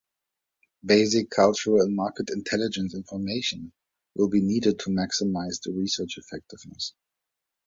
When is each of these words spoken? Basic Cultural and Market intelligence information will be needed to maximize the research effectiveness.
Basic 0.83 1.29
Cultural 1.29 1.81
and 1.81 1.95
Market 1.95 2.31
intelligence 2.33 2.95
information 2.95 3.71
will 4.15 4.29
be 4.29 4.41
needed 4.41 4.79
to 4.79 4.89
maximize 4.89 5.61
the 5.61 5.73
research 5.73 6.17
effectiveness. 6.17 6.95